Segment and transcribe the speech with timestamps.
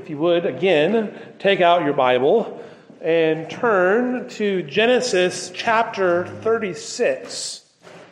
[0.00, 2.58] If you would, again, take out your Bible
[3.02, 7.66] and turn to Genesis chapter 36.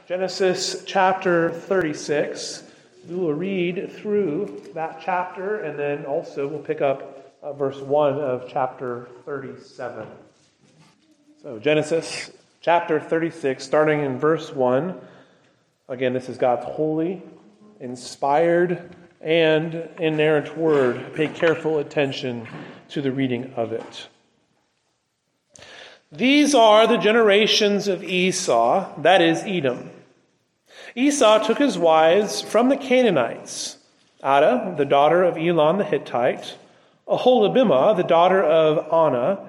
[0.06, 2.62] Genesis chapter 36.
[3.08, 8.20] We will read through that chapter and then also we'll pick up uh, verse 1
[8.20, 10.06] of chapter 37.
[11.42, 12.30] So, Genesis
[12.60, 14.94] chapter 36, starting in verse 1.
[15.88, 17.22] Again, this is God's holy,
[17.80, 21.14] inspired, and inerrant word.
[21.14, 22.46] Pay careful attention
[22.90, 24.08] to the reading of it.
[26.10, 29.90] These are the generations of Esau, that is Edom.
[30.94, 33.76] Esau took his wives from the Canaanites
[34.22, 36.56] Adah, the daughter of Elon the Hittite,
[37.06, 39.46] Aholibamah, the daughter of Anah,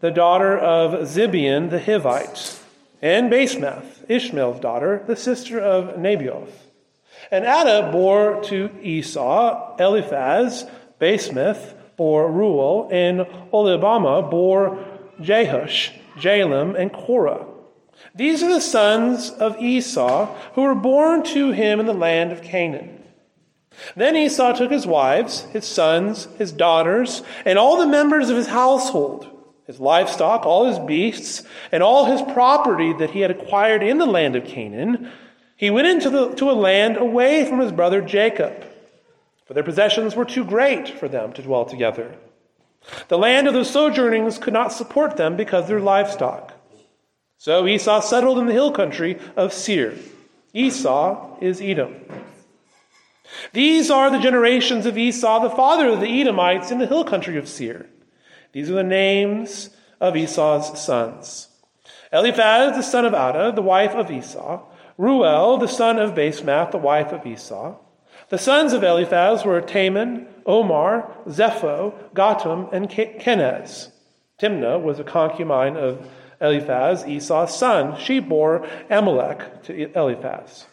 [0.00, 2.62] the daughter of Zibeon the Hivite,
[3.02, 6.67] and Basemath, Ishmael's daughter, the sister of Nebaioth.
[7.30, 10.66] And Adah bore to Esau Eliphaz,
[11.00, 13.20] Basemath bore Reuel, and
[13.52, 14.78] Oholibamah bore
[15.20, 17.44] Jehush, Jaalam, and Korah.
[18.14, 22.42] These are the sons of Esau who were born to him in the land of
[22.42, 23.02] Canaan.
[23.94, 28.48] Then Esau took his wives, his sons, his daughters, and all the members of his
[28.48, 29.28] household,
[29.66, 34.06] his livestock, all his beasts, and all his property that he had acquired in the
[34.06, 35.10] land of Canaan
[35.58, 38.64] he went into the, to a land away from his brother Jacob,
[39.44, 42.14] for their possessions were too great for them to dwell together.
[43.08, 46.54] The land of the sojournings could not support them because of their livestock.
[47.38, 49.96] So Esau settled in the hill country of Seir.
[50.54, 51.96] Esau is Edom.
[53.52, 57.36] These are the generations of Esau, the father of the Edomites in the hill country
[57.36, 57.86] of Seir.
[58.52, 59.70] These are the names
[60.00, 61.48] of Esau's sons.
[62.12, 64.62] Eliphaz, the son of Adah, the wife of Esau.
[64.98, 67.76] Reuel, the son of Basemath, the wife of Esau.
[68.30, 73.92] The sons of Eliphaz were Taman, Omar, Zepho, Gatam, and Kenaz.
[74.40, 76.06] Timnah was a concubine of
[76.40, 77.98] Eliphaz, Esau's son.
[77.98, 80.66] She bore Amalek to Eliphaz.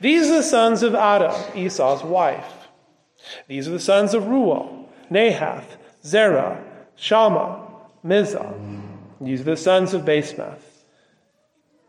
[0.00, 2.68] These are the sons of Adah, Esau's wife.
[3.48, 6.62] These are the sons of Reuel, Nahath, Zerah,
[6.96, 7.66] Shammah,
[8.04, 8.54] Mizzah.
[9.20, 10.60] These are the sons of Basemath,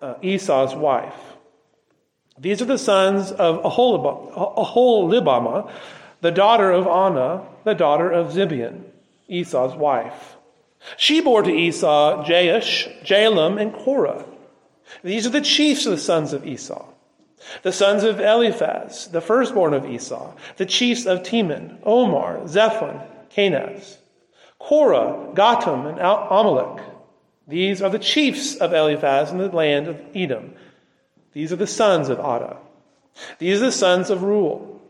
[0.02, 1.31] uh, Esau's wife.
[2.42, 5.70] These are the sons of Aholibamah,
[6.22, 8.82] the daughter of Anah, the daughter of Zibeon,
[9.28, 10.38] Esau's wife.
[10.98, 14.26] She bore to Esau Jaish, Jaalam, and Korah.
[15.04, 16.84] These are the chiefs of the sons of Esau.
[17.62, 23.04] The sons of Eliphaz, the firstborn of Esau, the chiefs of Teman, Omar, Zephon,
[23.36, 23.98] Kenaz.
[24.58, 26.84] Korah, Gatam, and Amalek.
[27.48, 30.56] These are the chiefs of Eliphaz in the land of Edom.
[31.34, 32.58] These are the sons of Adah.
[33.40, 34.82] These are the sons of Reuel,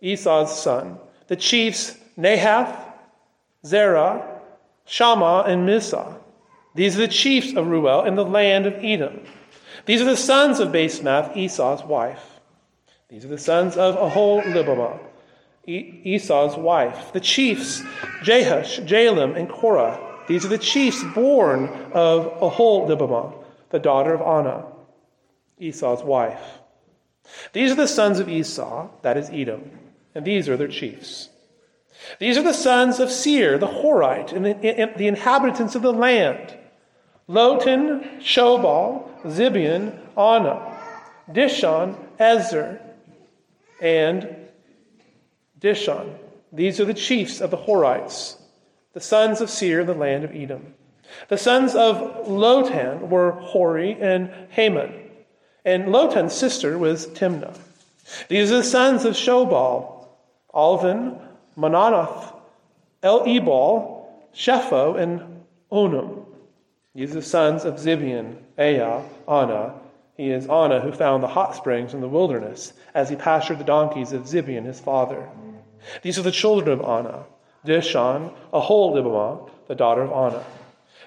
[0.00, 2.76] Esau's son, the chiefs Nahath,
[3.66, 4.40] Zerah,
[4.84, 6.18] Shammah, and Mizzah.
[6.74, 9.20] These are the chiefs of Reuel in the land of Edom.
[9.86, 12.40] These are the sons of Basemath, Esau's wife.
[13.08, 14.98] These are the sons of Aholibamah,
[15.66, 17.12] Esau's wife.
[17.12, 17.82] The chiefs,
[18.22, 20.00] Jehush, Jaalam, and Korah.
[20.26, 23.34] These are the chiefs born of Aholibamah,
[23.70, 24.66] the daughter of Anah.
[25.58, 26.60] Esau's wife.
[27.52, 29.70] These are the sons of Esau, that is Edom,
[30.14, 31.30] and these are their chiefs.
[32.18, 36.58] These are the sons of Seir, the Horite, and the, inhabitants of the land
[37.26, 40.78] Lotan, Shobal, Zibeon, Anah,
[41.32, 42.80] Dishon, Ezer,
[43.80, 44.36] and
[45.58, 46.18] Dishon.
[46.52, 48.36] These are the chiefs of the Horites,
[48.92, 50.74] the sons of Seir the land of Edom.
[51.28, 55.03] The sons of Lotan were Hori and Haman.
[55.64, 57.56] And Lotan's sister was Timnah.
[58.28, 60.06] These are the sons of Shobal,
[60.54, 61.18] Alvan,
[61.56, 62.34] Manahath,
[63.02, 65.42] El Ebal, Shepho, and
[65.72, 66.26] Onum.
[66.94, 69.74] These are the sons of Zibeon, Aya, Anah.
[70.16, 73.64] He is Anah who found the hot springs in the wilderness as he pastured the
[73.64, 75.28] donkeys of Zibeon, his father.
[76.02, 77.24] These are the children of Anah,
[77.66, 80.44] Dishon, Aholibamah, the daughter of Anah.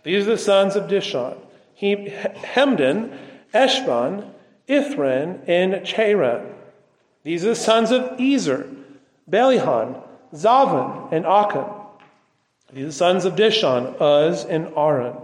[0.03, 1.37] These are the sons of Dishon,
[1.79, 3.17] Hemdan,
[3.53, 4.29] Eshban,
[4.67, 6.53] Ithran, and Cheran.
[7.23, 8.69] These are the sons of Ezer,
[9.29, 10.01] Belihan,
[10.33, 11.73] Zavan, and Akan.
[12.73, 15.15] These are the sons of Dishon, Uz, and Aran.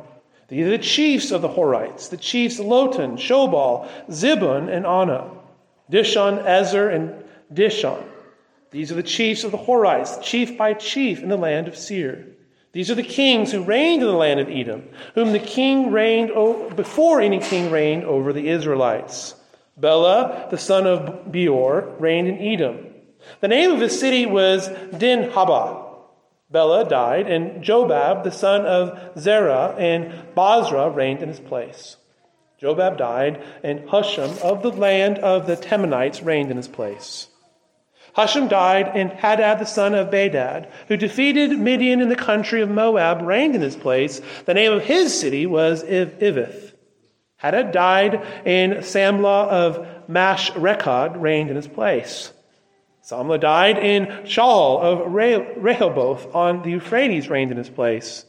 [0.47, 5.29] These are the chiefs of the Horites, the chiefs Lotan, Shobal, Zibun, and Anah.
[5.91, 7.23] Dishon, Ezer, and
[7.53, 8.03] Dishon.
[8.71, 12.25] These are the chiefs of the Horites, chief by chief in the land of Seir.
[12.73, 16.29] These are the kings who reigned in the land of Edom, whom the king reigned
[16.75, 19.35] before any king reigned over the Israelites.
[19.77, 22.87] Bela, the son of Beor, reigned in Edom.
[23.41, 25.81] The name of his city was Dinhabah.
[26.49, 31.97] Bela died, and Jobab, the son of Zerah, and Bozrah reigned in his place.
[32.59, 37.27] Jobab died, and Husham of the land of the Temanites reigned in his place.
[38.15, 42.69] Husham died, and Hadad the son of Bedad, who defeated Midian in the country of
[42.69, 44.21] Moab, reigned in his place.
[44.45, 46.73] The name of his city was Ivith.
[47.37, 52.31] Hadad died, and Samlah of Mashrekad reigned in his place.
[53.03, 58.25] Samlah died in Shaul of Rehoboth on the Euphrates reigned in his place.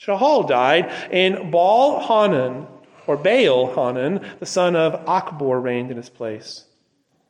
[0.00, 2.66] Shaul died in Baal Hanan,
[3.06, 6.64] or Baal Hanan, the son of Achbor reigned in his place.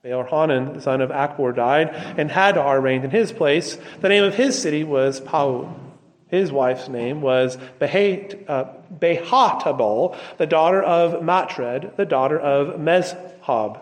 [0.09, 3.79] Baal Hanan, the son of Achbor, died, and Hadar reigned in his place.
[4.01, 5.75] The name of his city was Pau.
[6.29, 8.65] His wife's name was uh,
[9.01, 13.81] Behatabel, the daughter of Matred, the daughter of Mezhab.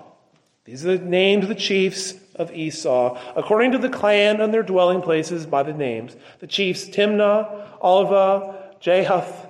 [0.65, 4.63] These are the names of the chiefs of Esau, according to the clan and their
[4.63, 6.17] dwelling places by the names.
[6.41, 9.49] The chiefs Timnah, Alva, Jahath,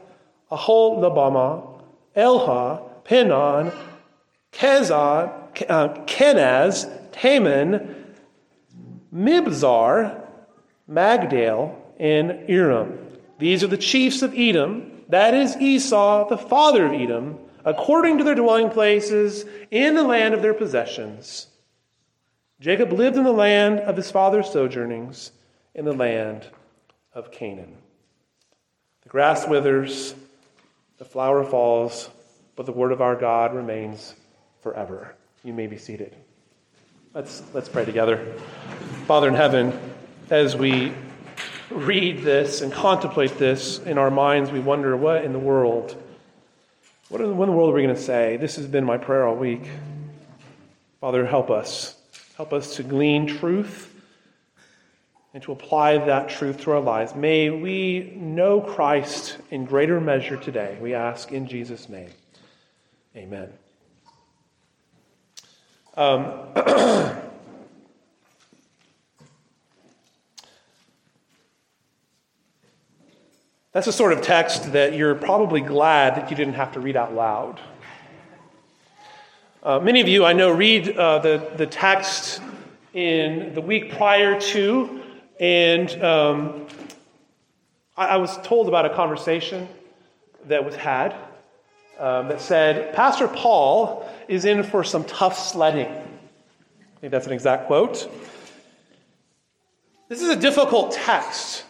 [0.50, 1.82] Aholabama,
[2.14, 3.72] Elha, Pinon,
[4.52, 8.14] Kezad, Uh, Kenaz, Taman,
[9.14, 10.22] Mibzar,
[10.88, 12.98] Magdal, and Iram.
[13.38, 15.02] These are the chiefs of Edom.
[15.08, 20.34] That is Esau, the father of Edom, according to their dwelling places in the land
[20.34, 21.48] of their possessions.
[22.60, 25.32] Jacob lived in the land of his father's sojournings,
[25.74, 26.46] in the land
[27.12, 27.76] of Canaan.
[29.02, 30.14] The grass withers,
[30.98, 32.08] the flower falls,
[32.56, 34.14] but the word of our God remains
[34.62, 35.15] forever.
[35.46, 36.12] You may be seated.
[37.14, 38.34] Let's, let's pray together.
[39.06, 39.78] Father in heaven,
[40.28, 40.92] as we
[41.70, 46.02] read this and contemplate this in our minds, we wonder what in the world,
[47.10, 48.36] what in the world are we going to say?
[48.38, 49.62] This has been my prayer all week.
[51.00, 51.96] Father, help us.
[52.36, 53.94] Help us to glean truth
[55.32, 57.14] and to apply that truth to our lives.
[57.14, 60.76] May we know Christ in greater measure today.
[60.80, 62.10] We ask in Jesus' name.
[63.14, 63.52] Amen.
[65.96, 66.30] Um,
[73.72, 76.96] that's a sort of text that you're probably glad that you didn't have to read
[76.96, 77.58] out loud.
[79.62, 82.42] Uh, many of you, I know, read uh, the, the text
[82.92, 85.00] in the week prior to,
[85.40, 86.66] and um,
[87.96, 89.66] I, I, was told about a conversation
[90.44, 91.14] that was had
[91.98, 95.88] um, that said, Pastor Paul is in for some tough sledding.
[95.88, 98.10] I think that's an exact quote.
[100.08, 101.64] This is a difficult text.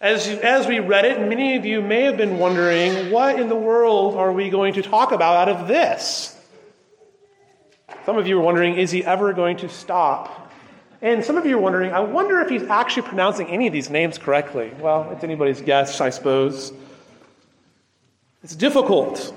[0.00, 3.48] As, you, as we read it, many of you may have been wondering, what in
[3.48, 6.36] the world are we going to talk about out of this?
[8.04, 10.50] Some of you are wondering, is he ever going to stop?
[11.00, 13.90] And some of you are wondering, I wonder if he's actually pronouncing any of these
[13.90, 14.72] names correctly.
[14.80, 16.72] Well, it's anybody's guess, I suppose.
[18.42, 19.32] It's difficult.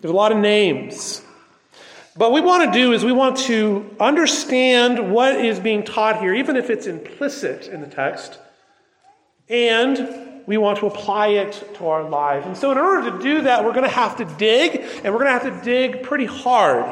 [0.00, 1.22] There's a lot of names.
[2.16, 6.34] But we want to do is we want to understand what is being taught here,
[6.34, 8.38] even if it's implicit in the text,
[9.48, 12.46] and we want to apply it to our lives.
[12.46, 15.20] And so, in order to do that, we're going to have to dig, and we're
[15.20, 16.84] going to have to dig pretty hard.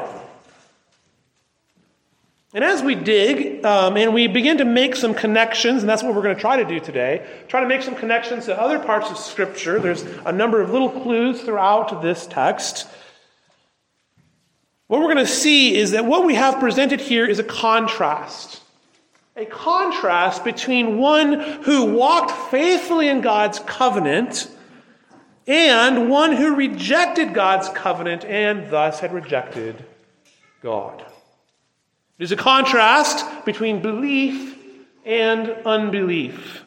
[2.53, 6.15] And as we dig um, and we begin to make some connections, and that's what
[6.15, 9.11] we're going to try to do today, try to make some connections to other parts
[9.11, 9.79] of Scripture.
[9.79, 12.87] There's a number of little clues throughout this text.
[14.87, 18.63] What we're going to see is that what we have presented here is a contrast.
[19.35, 24.49] A contrast between one who walked faithfully in God's covenant
[25.45, 29.85] and one who rejected God's covenant and thus had rejected
[30.63, 31.05] God.
[32.19, 34.57] There's a contrast between belief
[35.05, 36.65] and unbelief.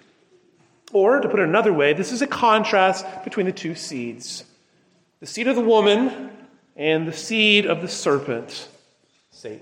[0.95, 4.45] Or, to put it another way, this is a contrast between the two seeds
[5.21, 6.31] the seed of the woman
[6.75, 8.67] and the seed of the serpent,
[9.31, 9.61] Satan.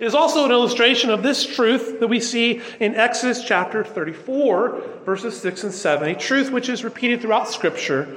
[0.00, 4.82] It is also an illustration of this truth that we see in Exodus chapter 34,
[5.04, 8.16] verses 6 and 7, a truth which is repeated throughout Scripture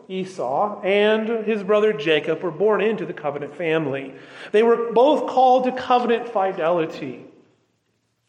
[0.11, 4.13] Esau and his brother Jacob were born into the covenant family.
[4.51, 7.25] They were both called to covenant fidelity.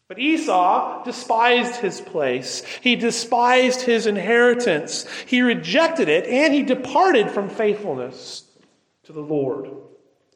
[0.07, 2.63] But Esau despised his place.
[2.81, 5.07] He despised his inheritance.
[5.25, 8.45] He rejected it and he departed from faithfulness
[9.03, 9.69] to the Lord.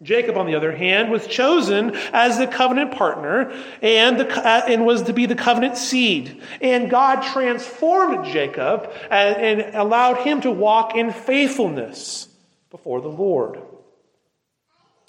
[0.03, 3.51] Jacob, on the other hand, was chosen as the covenant partner
[3.81, 6.41] and, the, uh, and was to be the covenant seed.
[6.61, 12.27] And God transformed Jacob and, and allowed him to walk in faithfulness
[12.69, 13.59] before the Lord.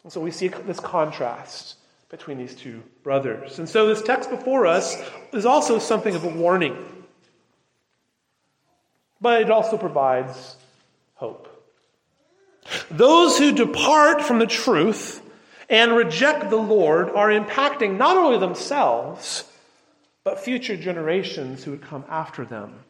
[0.05, 1.77] And so we see this contrast
[2.09, 3.59] between these two brothers.
[3.59, 4.97] And so this text before us
[5.33, 6.77] is also something of a warning,
[9.21, 10.57] but it also provides
[11.15, 11.48] hope.
[12.91, 15.23] Those who depart from the truth
[15.69, 19.45] and reject the Lord are impacting not only themselves,
[20.25, 22.81] but future generations who would come after them,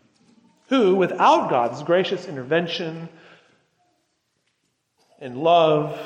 [0.69, 3.09] who, without God's gracious intervention
[5.21, 6.01] and love,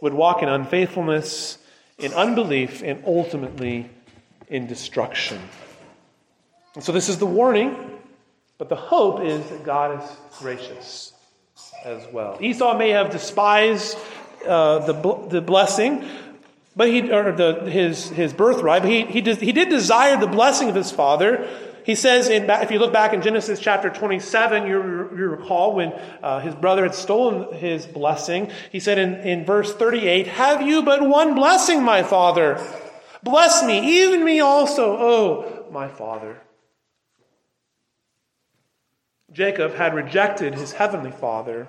[0.00, 1.58] would walk in unfaithfulness,
[1.98, 3.88] in unbelief, and ultimately
[4.48, 5.40] in destruction.
[6.74, 7.76] And so, this is the warning,
[8.58, 11.13] but the hope is that God is gracious
[11.84, 12.38] as well.
[12.40, 13.96] Esau may have despised
[14.46, 16.04] uh, the, the blessing,
[16.76, 20.26] but he, or the, his, his birthright, but he, he, did, he did desire the
[20.26, 21.48] blessing of his father.
[21.84, 24.78] He says, in, if you look back in Genesis chapter 27, you,
[25.16, 25.92] you recall when
[26.22, 28.50] uh, his brother had stolen his blessing.
[28.72, 32.58] He said in, in verse 38, Have you but one blessing, my father?
[33.22, 36.40] Bless me, even me also, oh, my father.
[39.34, 41.66] Jacob had rejected his heavenly father,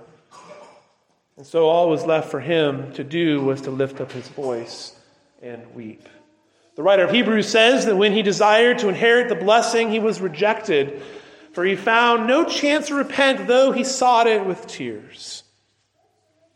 [1.36, 4.95] and so all was left for him to do was to lift up his voice
[5.41, 6.07] and weep.
[6.75, 10.22] The writer of Hebrews says that when he desired to inherit the blessing, he was
[10.22, 11.01] rejected,
[11.53, 15.43] for he found no chance to repent, though he sought it with tears.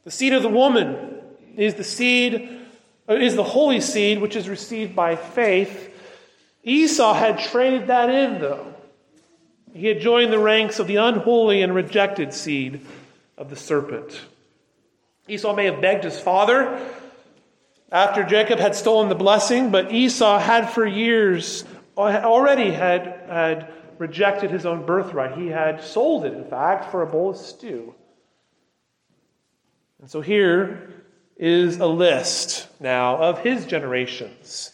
[0.03, 1.21] The seed of the woman
[1.57, 2.67] is the seed,
[3.09, 5.91] uh, is the holy seed, which is received by faith.
[6.63, 8.75] Esau had traded that in, though.
[9.73, 12.81] He had joined the ranks of the unholy and rejected seed
[13.37, 14.19] of the serpent.
[15.27, 16.91] Esau may have begged his father
[17.91, 21.63] after Jacob had stolen the blessing, but Esau had for years
[21.97, 25.37] already had, had rejected his own birthright.
[25.37, 27.93] He had sold it, in fact, for a bowl of stew.
[30.01, 30.93] And so here
[31.37, 34.71] is a list now of his generations.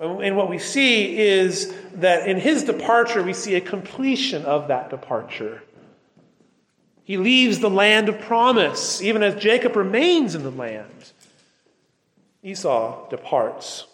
[0.00, 4.90] And what we see is that in his departure, we see a completion of that
[4.90, 5.62] departure.
[7.04, 11.12] He leaves the land of promise, even as Jacob remains in the land.
[12.42, 13.86] Esau departs.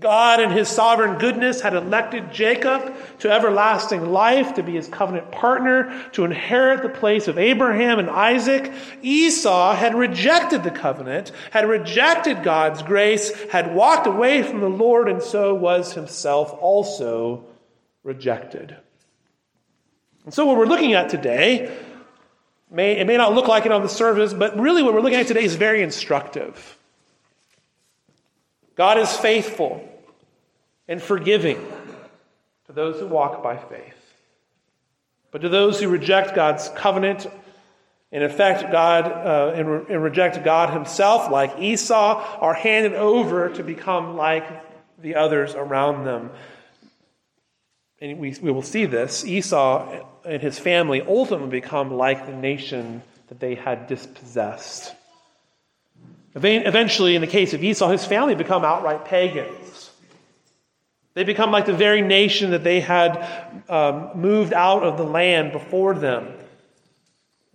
[0.00, 5.32] God, in his sovereign goodness, had elected Jacob to everlasting life, to be his covenant
[5.32, 8.72] partner, to inherit the place of Abraham and Isaac.
[9.02, 15.08] Esau had rejected the covenant, had rejected God's grace, had walked away from the Lord,
[15.08, 17.44] and so was himself also
[18.04, 18.76] rejected.
[20.24, 21.76] And so, what we're looking at today,
[22.70, 25.18] may, it may not look like it on the surface, but really what we're looking
[25.18, 26.77] at today is very instructive.
[28.78, 29.84] God is faithful
[30.86, 31.60] and forgiving
[32.66, 34.14] to those who walk by faith.
[35.32, 37.26] But to those who reject God's covenant,
[38.12, 43.48] in effect, God uh, and, re- and reject God Himself, like Esau, are handed over
[43.48, 44.46] to become like
[45.02, 46.30] the others around them.
[48.00, 49.24] And we, we will see this.
[49.24, 54.94] Esau and his family ultimately become like the nation that they had dispossessed.
[56.34, 59.90] Eventually, in the case of Esau, his family become outright pagans.
[61.14, 65.52] They become like the very nation that they had um, moved out of the land
[65.52, 66.32] before them.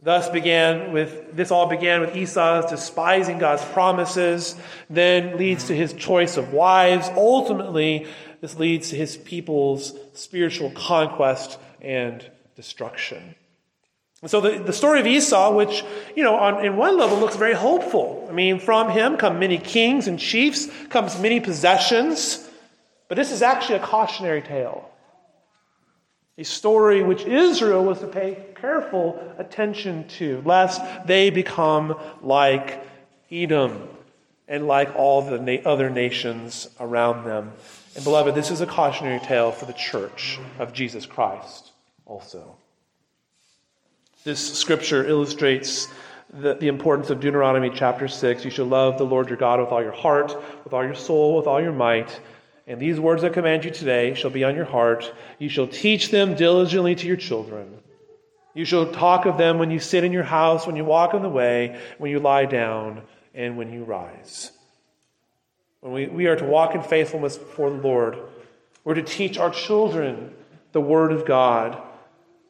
[0.01, 4.57] Thus began with this all began with Esau's despising God's promises,
[4.89, 7.09] then leads to his choice of wives.
[7.15, 8.07] Ultimately,
[8.41, 13.35] this leads to his people's spiritual conquest and destruction.
[14.23, 15.83] And so the, the story of Esau, which,
[16.15, 18.25] you know, on, in one level looks very hopeful.
[18.29, 22.49] I mean, from him come many kings and chiefs, comes many possessions.
[23.09, 24.89] But this is actually a cautionary tale.
[26.37, 32.81] A story which Israel was to pay careful attention to, lest they become like
[33.29, 33.89] Edom
[34.47, 37.51] and like all the na- other nations around them.
[37.95, 41.73] And beloved, this is a cautionary tale for the church of Jesus Christ
[42.05, 42.55] also.
[44.23, 45.89] This scripture illustrates
[46.31, 48.45] the, the, importance of Deuteronomy chapter 6.
[48.45, 51.35] You shall love the Lord your God with all your heart, with all your soul,
[51.35, 52.21] with all your might.
[52.65, 55.13] And these words I command you today shall be on your heart.
[55.39, 57.79] You shall teach them diligently to your children.
[58.53, 61.21] You shall talk of them when you sit in your house, when you walk on
[61.21, 63.01] the way, when you lie down,
[63.35, 64.51] and when you rise.
[65.81, 68.17] When we, we are to walk in faithfulness before the Lord,
[68.85, 70.33] we're to teach our children
[70.71, 71.81] the Word of God.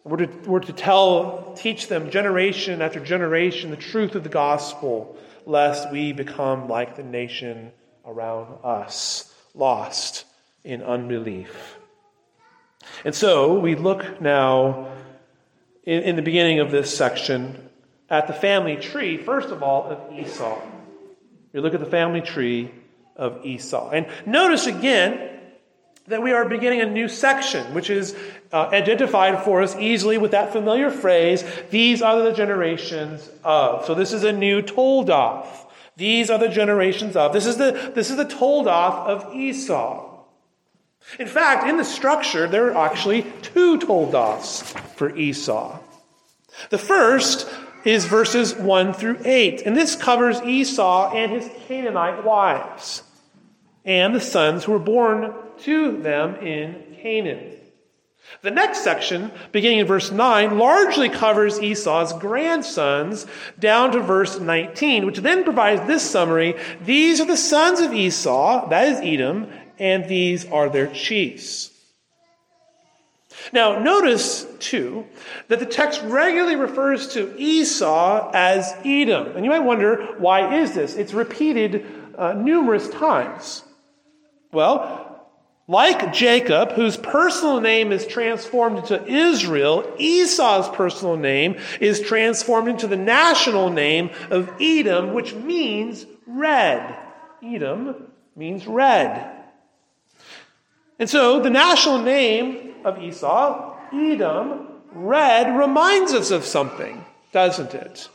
[0.06, 5.18] We're to, we're to tell, teach them generation after generation the truth of the gospel,
[5.46, 7.72] lest we become like the nation
[8.06, 10.26] around us, lost
[10.64, 11.78] in unbelief.
[13.06, 14.90] And so we look now
[15.86, 17.70] in, in the beginning of this section
[18.10, 20.62] at the family tree, first of all, of Esau.
[21.54, 22.72] We look at the family tree
[23.16, 23.92] of Esau.
[23.92, 25.33] And notice again
[26.08, 28.16] that we are beginning a new section, which is
[28.52, 33.86] uh, identified for us easily with that familiar phrase, these are the generations of.
[33.86, 35.48] So this is a new Toldoth.
[35.96, 37.32] These are the generations of.
[37.32, 40.10] This is the, this is the Toldoth of Esau.
[41.20, 44.64] In fact, in the structure, there are actually two Toldoths
[44.96, 45.80] for Esau.
[46.70, 47.50] The first
[47.86, 53.04] is verses 1 through 8, and this covers Esau and his Canaanite wives
[53.86, 55.34] and the sons who were born
[55.64, 57.58] to them in Canaan.
[58.42, 63.28] The next section, beginning in verse 9, largely covers Esau's grandsons
[63.60, 68.70] down to verse 19, which then provides this summary These are the sons of Esau,
[68.70, 71.72] that is Edom, and these are their chiefs.
[73.52, 75.06] Now, notice, too,
[75.50, 79.36] that the text regularly refers to Esau as Edom.
[79.36, 80.96] And you might wonder, why is this?
[80.96, 81.86] It's repeated
[82.18, 83.64] uh, numerous times.
[84.52, 85.13] Well,
[85.68, 92.88] like Jacob, whose personal name is transformed into Israel, Esau's personal name is transformed into
[92.88, 96.98] the national name of Edom, which means red.
[97.42, 99.32] Edom means red.
[101.00, 108.10] And so the national name of Esau, Edom, red, reminds us of something, doesn't it?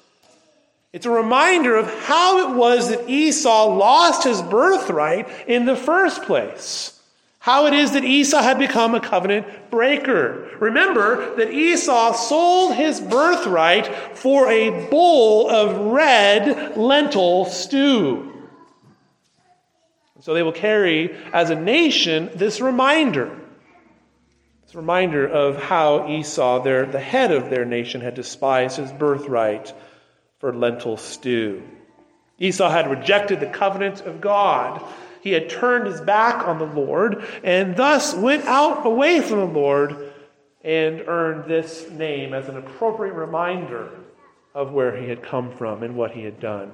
[0.92, 6.22] It's a reminder of how it was that Esau lost his birthright in the first
[6.22, 6.97] place.
[7.48, 10.50] How it is that Esau had become a covenant breaker.
[10.60, 18.30] Remember that Esau sold his birthright for a bowl of red lentil stew.
[20.20, 23.34] So they will carry as a nation this reminder.
[24.66, 29.72] This reminder of how Esau, their, the head of their nation, had despised his birthright
[30.38, 31.62] for lentil stew.
[32.38, 34.86] Esau had rejected the covenant of God.
[35.20, 39.44] He had turned his back on the Lord and thus went out away from the
[39.46, 40.12] Lord
[40.62, 43.90] and earned this name as an appropriate reminder
[44.54, 46.72] of where he had come from and what he had done.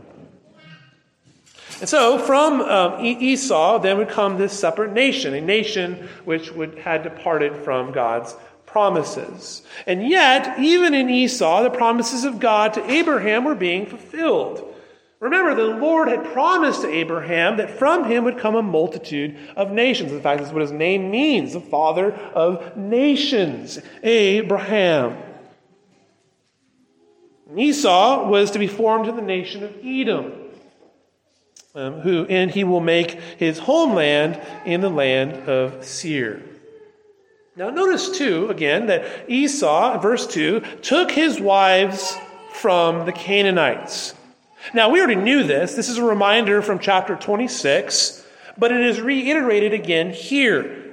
[1.80, 6.78] And so from um, Esau then would come this separate nation, a nation which would
[6.78, 9.62] had departed from God's promises.
[9.86, 14.73] And yet, even in Esau, the promises of God to Abraham were being fulfilled.
[15.24, 19.70] Remember, the Lord had promised to Abraham that from him would come a multitude of
[19.72, 20.12] nations.
[20.12, 25.16] In fact, that's what his name means the father of nations, Abraham.
[27.56, 30.34] Esau was to be formed in the nation of Edom
[31.74, 36.42] um, who, and he will make his homeland in the land of Seir.
[37.56, 42.14] Now, notice too, again, that Esau, verse 2, took his wives
[42.52, 44.12] from the Canaanites.
[44.72, 45.74] Now, we already knew this.
[45.74, 48.24] This is a reminder from chapter 26,
[48.56, 50.92] but it is reiterated again here.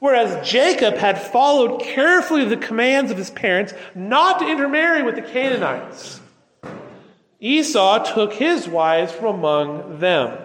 [0.00, 5.22] Whereas Jacob had followed carefully the commands of his parents not to intermarry with the
[5.22, 6.20] Canaanites.
[7.40, 10.36] Esau took his wives from among them.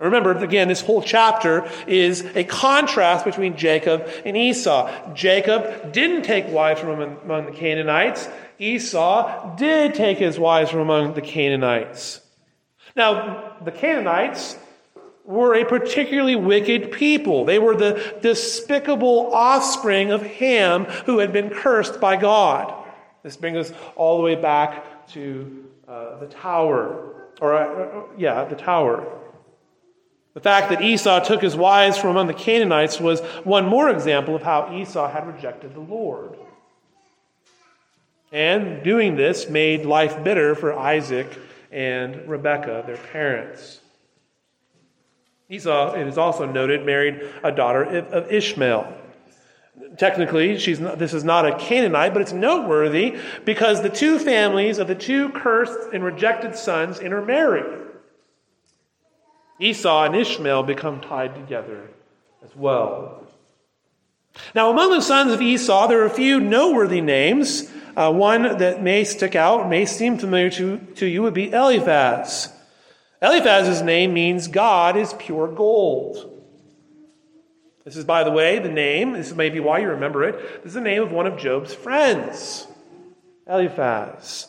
[0.00, 5.14] Remember, again, this whole chapter is a contrast between Jacob and Esau.
[5.14, 8.28] Jacob didn't take wives from among the Canaanites.
[8.58, 12.20] Esau did take his wives from among the Canaanites.
[12.96, 14.56] Now, the Canaanites
[15.24, 17.44] were a particularly wicked people.
[17.44, 22.72] They were the despicable offspring of Ham who had been cursed by God.
[23.22, 28.54] This brings us all the way back to uh, the tower, or uh, yeah, the
[28.54, 29.06] tower.
[30.34, 34.34] The fact that Esau took his wives from among the Canaanites was one more example
[34.34, 36.36] of how Esau had rejected the Lord.
[38.34, 41.28] And doing this made life bitter for Isaac
[41.70, 43.80] and Rebekah, their parents.
[45.48, 48.92] Esau, it is also noted, married a daughter of Ishmael.
[49.98, 54.78] Technically, she's not, this is not a Canaanite, but it's noteworthy because the two families
[54.78, 57.82] of the two cursed and rejected sons intermarry.
[59.60, 61.88] Esau and Ishmael become tied together
[62.44, 63.28] as well.
[64.56, 67.70] Now, among the sons of Esau, there are a few noteworthy names.
[67.96, 72.52] Uh, one that may stick out, may seem familiar to, to you, would be Eliphaz.
[73.22, 76.30] Eliphaz's name means God is pure gold.
[77.84, 80.62] This is, by the way, the name, this may be why you remember it.
[80.62, 82.66] This is the name of one of Job's friends,
[83.46, 84.48] Eliphaz.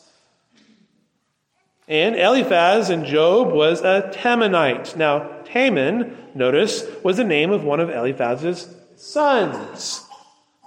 [1.86, 4.96] And Eliphaz and Job was a Temanite.
[4.96, 10.05] Now, Taman, notice, was the name of one of Eliphaz's sons.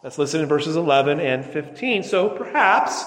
[0.01, 2.03] That's listed in verses 11 and 15.
[2.03, 3.05] So perhaps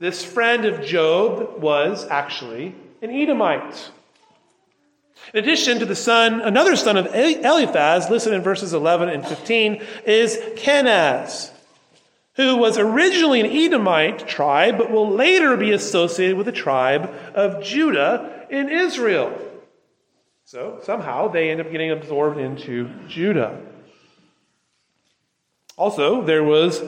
[0.00, 3.90] this friend of Job was actually an Edomite.
[5.34, 9.82] In addition to the son, another son of Eliphaz, listed in verses 11 and 15,
[10.06, 11.50] is Kenaz,
[12.34, 17.62] who was originally an Edomite tribe, but will later be associated with the tribe of
[17.62, 19.36] Judah in Israel.
[20.44, 23.60] So somehow they end up getting absorbed into Judah.
[25.78, 26.82] Also, there was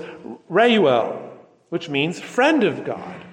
[0.48, 1.16] Reuel,
[1.68, 3.24] which means friend of God,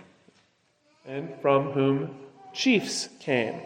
[1.06, 2.16] and from whom
[2.54, 3.60] chiefs came.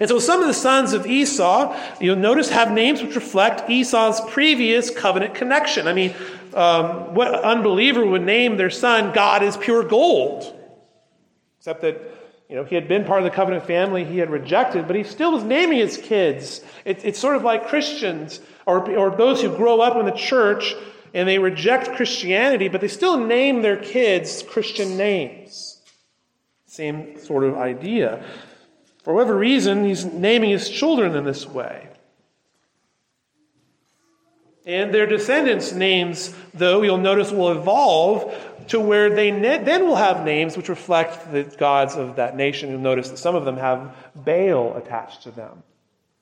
[0.00, 4.20] And so some of the sons of Esau, you'll notice, have names which reflect Esau's
[4.32, 5.86] previous covenant connection.
[5.86, 6.14] I mean,
[6.54, 10.58] um, what unbeliever would name their son God is pure gold?
[11.58, 12.00] Except that,
[12.48, 15.02] you know, he had been part of the covenant family he had rejected, but he
[15.02, 16.60] still was naming his kids.
[16.84, 20.74] It, it's sort of like Christians or, or those who grow up in the church
[21.14, 25.80] and they reject Christianity, but they still name their kids Christian names.
[26.66, 28.24] Same sort of idea.
[29.04, 31.88] For whatever reason, he's naming his children in this way.
[34.66, 38.34] And their descendants' names, though, you'll notice, will evolve
[38.68, 42.70] to where they then will have names which reflect the gods of that nation.
[42.70, 45.62] You'll notice that some of them have Baal attached to them.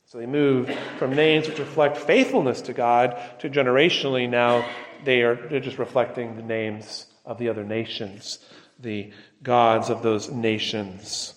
[0.06, 4.68] So they move from names which reflect faithfulness to God to generationally now
[5.04, 8.38] they are they're just reflecting the names of the other nations,
[8.78, 9.10] the
[9.42, 11.34] gods of those nations.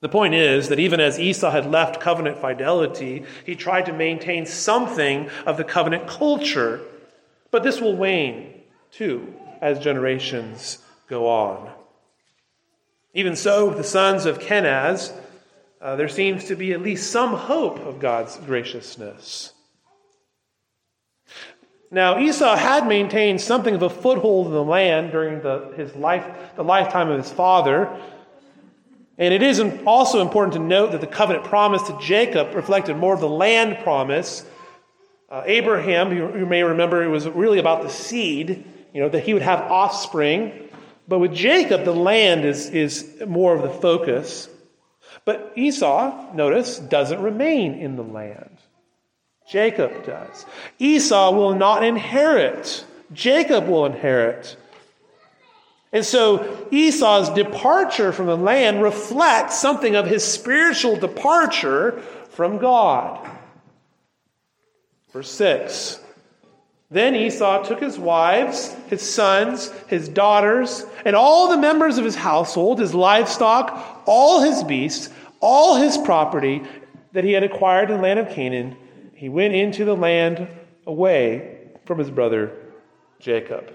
[0.00, 4.46] The point is that even as Esau had left covenant fidelity, he tried to maintain
[4.46, 6.80] something of the covenant culture.
[7.50, 8.57] But this will wane,
[8.90, 11.70] too, as generations go on.
[13.14, 15.12] Even so, the sons of Kenaz,
[15.80, 19.52] uh, there seems to be at least some hope of God's graciousness.
[21.90, 26.26] Now, Esau had maintained something of a foothold in the land during the, his life,
[26.54, 27.88] the lifetime of his father.
[29.16, 33.14] And it is also important to note that the covenant promise to Jacob reflected more
[33.14, 34.44] of the land promise.
[35.30, 39.24] Uh, Abraham, you, you may remember, it was really about the seed, you know, that
[39.24, 40.68] he would have offspring.
[41.06, 44.48] But with Jacob, the land is, is more of the focus.
[45.24, 48.58] But Esau, notice, doesn't remain in the land.
[49.48, 50.44] Jacob does.
[50.78, 52.84] Esau will not inherit.
[53.12, 54.56] Jacob will inherit.
[55.92, 63.26] And so Esau's departure from the land reflects something of his spiritual departure from God.
[65.12, 66.00] Verse 6
[66.90, 72.16] Then Esau took his wives, his sons, his daughters, and all the members of his
[72.16, 76.62] household, his livestock, all his beasts, all his property
[77.12, 78.76] that he had acquired in the land of Canaan.
[79.14, 80.48] He went into the land
[80.86, 82.56] away from his brother
[83.18, 83.74] Jacob.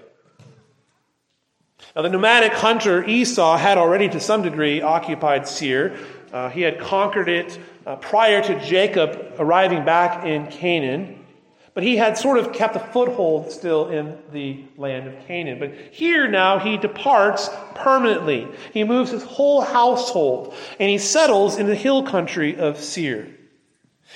[1.94, 5.96] Now, the nomadic hunter Esau had already, to some degree, occupied Seir.
[6.32, 11.23] Uh, he had conquered it uh, prior to Jacob arriving back in Canaan.
[11.74, 15.58] But he had sort of kept a foothold still in the land of Canaan.
[15.58, 18.46] But here now he departs permanently.
[18.72, 23.26] He moves his whole household and he settles in the hill country of Seir.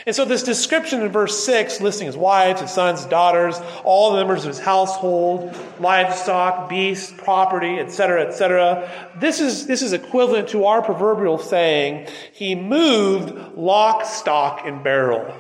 [0.07, 4.19] And so, this description in verse 6, listing his wives, his sons, daughters, all the
[4.19, 10.67] members of his household, livestock, beasts, property, etc., etc., this is, this is equivalent to
[10.67, 15.35] our proverbial saying, he moved lock, stock, and barrel.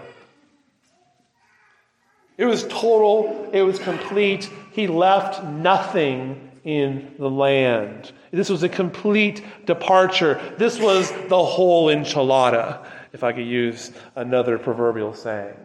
[2.38, 4.48] It was total, it was complete.
[4.70, 8.12] He left nothing in the land.
[8.30, 10.40] This was a complete departure.
[10.56, 15.56] This was the whole enchilada if I could use another proverbial saying.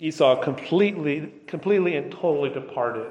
[0.00, 3.10] Esau completely, completely and totally departed.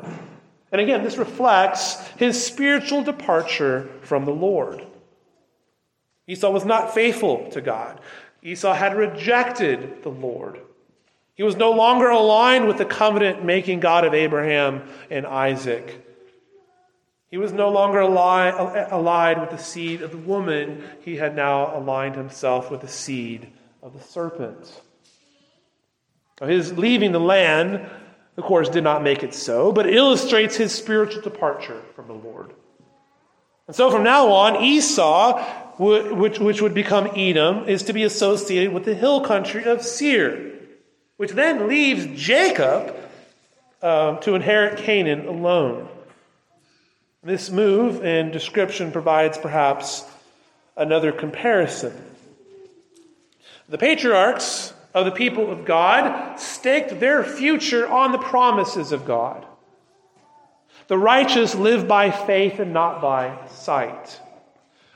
[0.71, 4.85] And again, this reflects his spiritual departure from the Lord.
[6.27, 7.99] Esau was not faithful to God.
[8.43, 10.59] Esau had rejected the Lord.
[11.37, 16.03] He was no longer aligned with the covenant making God of Abraham and Isaac.
[17.29, 20.83] He was no longer allied with the seed of the woman.
[21.01, 23.51] He had now aligned himself with the seed
[23.83, 24.81] of the serpent.
[26.41, 27.87] His leaving the land,
[28.35, 32.13] of course, did not make it so, but it illustrates his spiritual departure from the
[32.13, 32.51] Lord.
[33.67, 35.43] And so from now on, Esau,
[35.77, 40.53] which, which would become Edom, is to be associated with the hill country of Seir,
[41.17, 42.95] which then leaves Jacob
[43.81, 45.87] uh, to inherit Canaan alone.
[47.23, 50.05] This move and description provides perhaps
[50.77, 51.93] another comparison.
[53.67, 59.45] The patriarchs of the people of God staked their future on the promises of God.
[60.87, 64.21] The righteous live by faith and not by sight.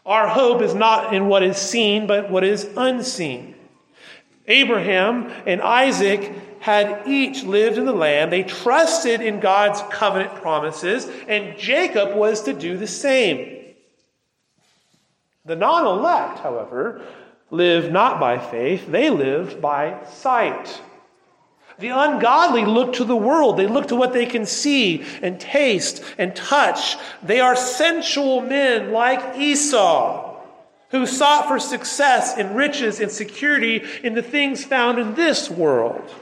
[0.06, 3.56] Our hope is not in what is seen, but what is unseen.
[4.52, 8.32] Abraham and Isaac had each lived in the land.
[8.32, 13.74] They trusted in God's covenant promises, and Jacob was to do the same.
[15.46, 17.02] The non elect, however,
[17.50, 20.82] live not by faith, they live by sight.
[21.80, 23.58] The ungodly look to the world.
[23.58, 26.96] They look to what they can see and taste and touch.
[27.24, 30.31] They are sensual men like Esau,
[30.92, 36.14] who sought for success and riches and security in the things found in this world.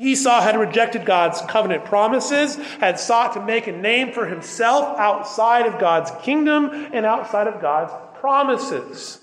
[0.00, 5.66] Esau had rejected God's covenant promises, had sought to make a name for himself outside
[5.66, 9.18] of God's kingdom and outside of God's promises.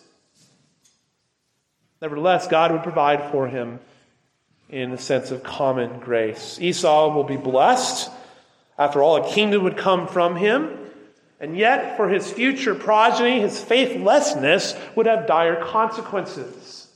[2.01, 3.79] Nevertheless, God would provide for him
[4.69, 6.59] in the sense of common grace.
[6.59, 8.11] Esau will be blessed.
[8.77, 10.77] After all, a kingdom would come from him.
[11.39, 16.87] And yet, for his future progeny, his faithlessness would have dire consequences.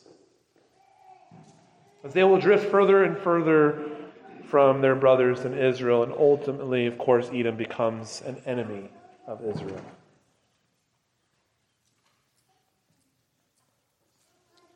[2.04, 3.86] As they will drift further and further
[4.46, 8.90] from their brothers in Israel, and ultimately, of course, Edom becomes an enemy
[9.28, 9.82] of Israel.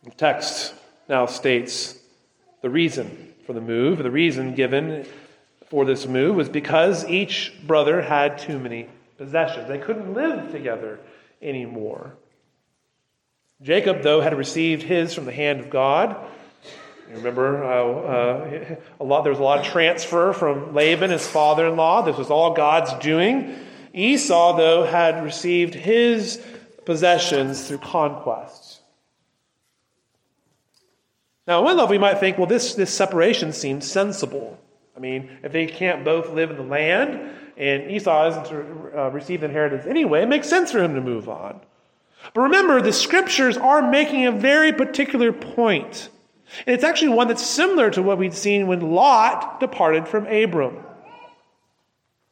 [0.03, 0.73] The text
[1.07, 1.97] now states
[2.61, 3.99] the reason for the move.
[3.99, 5.05] The reason given
[5.67, 9.67] for this move was because each brother had too many possessions.
[9.67, 10.99] They couldn't live together
[11.41, 12.15] anymore.
[13.61, 16.17] Jacob, though, had received his from the hand of God.
[17.09, 21.27] You remember how uh, a lot, there was a lot of transfer from Laban, his
[21.27, 22.01] father in law.
[22.01, 23.55] This was all God's doing.
[23.93, 26.41] Esau, though, had received his
[26.85, 28.81] possessions through conquest.
[31.47, 34.59] Now, on one level, we might think, well, this, this separation seems sensible.
[34.95, 39.09] I mean, if they can't both live in the land and Esau isn't to uh,
[39.09, 41.61] receive inheritance anyway, it makes sense for him to move on.
[42.33, 46.09] But remember, the scriptures are making a very particular point.
[46.65, 50.77] And it's actually one that's similar to what we'd seen when Lot departed from Abram.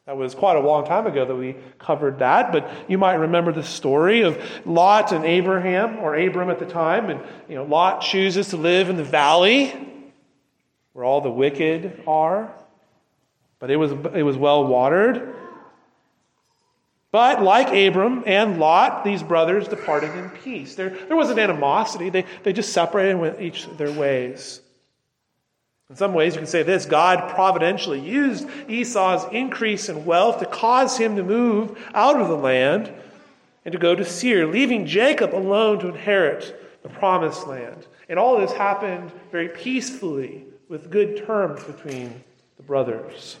[0.06, 3.52] That was quite a long time ago that we covered that, but you might remember
[3.52, 8.00] the story of Lot and Abraham, or Abram at the time, and you know, Lot
[8.00, 9.72] chooses to live in the valley
[10.92, 12.52] where all the wicked are,
[13.62, 15.36] but it was, it was well watered.
[17.12, 20.74] But like Abram and Lot, these brothers departed in peace.
[20.74, 22.10] There, there wasn't animosity.
[22.10, 24.60] They, they just separated and went each their ways.
[25.88, 30.46] In some ways, you can say this God providentially used Esau's increase in wealth to
[30.46, 32.92] cause him to move out of the land
[33.64, 37.86] and to go to Seir, leaving Jacob alone to inherit the promised land.
[38.08, 42.24] And all this happened very peacefully with good terms between
[42.56, 43.36] the brothers.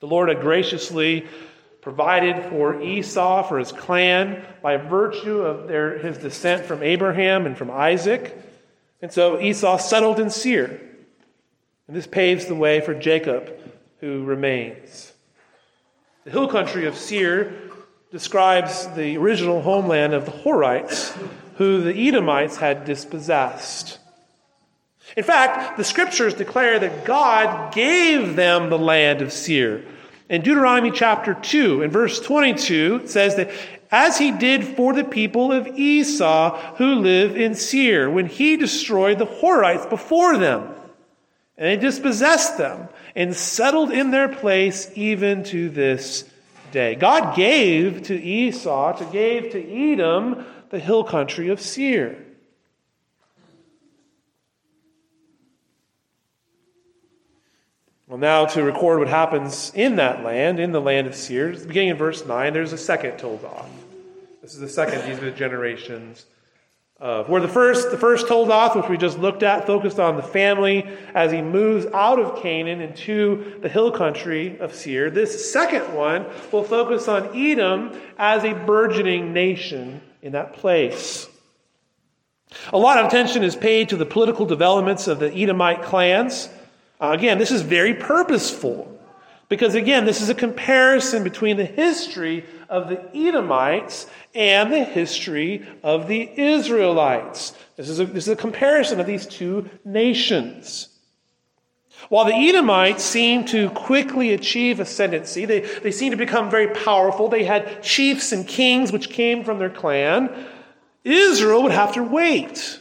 [0.00, 1.26] The Lord had graciously
[1.80, 7.56] provided for Esau, for his clan, by virtue of their, his descent from Abraham and
[7.56, 8.36] from Isaac.
[9.00, 10.80] And so Esau settled in Seir.
[11.86, 13.52] And this paves the way for Jacob,
[14.00, 15.12] who remains.
[16.24, 17.52] The hill country of Seir
[18.10, 21.16] describes the original homeland of the Horites,
[21.56, 23.98] who the Edomites had dispossessed.
[25.16, 29.82] In fact, the scriptures declare that God gave them the land of Seir.
[30.28, 33.50] In Deuteronomy chapter 2, in verse 22, it says that
[33.90, 39.18] as he did for the people of Esau who live in Seir, when he destroyed
[39.18, 40.68] the Horites before them.
[41.56, 46.28] And they dispossessed them and settled in their place even to this
[46.72, 46.94] day.
[46.94, 52.25] God gave to Esau, to gave to Edom, the hill country of Seir.
[58.06, 61.90] Well, now to record what happens in that land, in the land of Seir, beginning
[61.90, 63.66] in verse 9, there's a second Toldoth.
[64.42, 66.26] This is the second, these are the generations
[66.98, 70.22] uh, where the first, the first Toldoth, which we just looked at, focused on the
[70.22, 75.10] family as he moves out of Canaan into the hill country of Seir.
[75.10, 81.28] This second one will focus on Edom as a burgeoning nation in that place.
[82.72, 86.48] A lot of attention is paid to the political developments of the Edomite clans.
[87.00, 88.92] Uh, again, this is very purposeful.
[89.48, 95.66] Because again, this is a comparison between the history of the Edomites and the history
[95.84, 97.54] of the Israelites.
[97.76, 100.88] This is a, this is a comparison of these two nations.
[102.08, 107.28] While the Edomites seemed to quickly achieve ascendancy, they, they seemed to become very powerful.
[107.28, 110.46] They had chiefs and kings which came from their clan.
[111.04, 112.80] Israel would have to wait.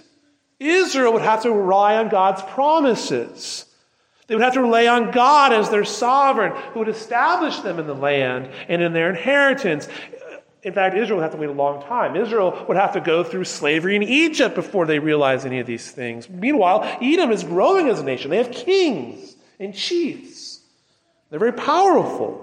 [0.60, 3.65] Israel would have to rely on God's promises.
[4.28, 7.88] They would have to rely on God as their sovereign, who would establish them in
[7.88, 9.88] the land and in their inheritance.
[10.64, 12.16] In fact, Israel would have to wait a long time.
[12.16, 15.92] Israel would have to go through slavery in Egypt before they realize any of these
[15.92, 16.28] things.
[16.28, 18.32] Meanwhile, Edom is growing as a nation.
[18.32, 20.62] They have kings and chiefs,
[21.30, 22.42] they're very powerful.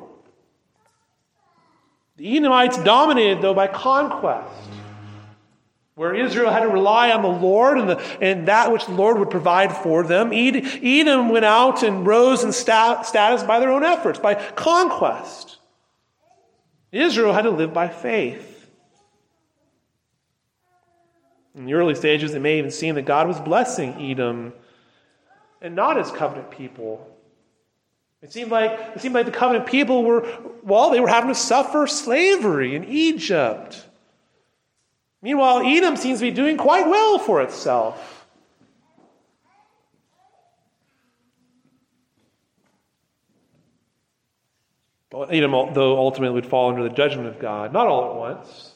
[2.16, 4.53] The Edomites dominated, though, by conquest,
[6.03, 9.21] where Israel had to rely on the Lord and, the, and that which the Lord
[9.21, 10.33] would provide for them.
[10.33, 15.59] Edom went out and rose in status by their own efforts, by conquest.
[16.91, 18.69] Israel had to live by faith.
[21.55, 24.55] In the early stages, it may even seem that God was blessing Edom
[25.61, 27.09] and not his covenant people.
[28.23, 30.27] It seemed like it seemed like the covenant people were
[30.65, 33.87] well, they were having to suffer slavery in Egypt.
[35.23, 38.27] Meanwhile, Edom seems to be doing quite well for itself.
[45.31, 48.73] Edom, though, ultimately would fall under the judgment of God, not all at once.